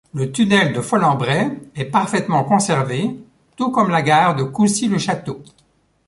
[0.15, 3.19] Le tunnel de Folembray est parfaitement conservé,
[3.55, 5.43] tout comme la gare de Coucy-Le-Château.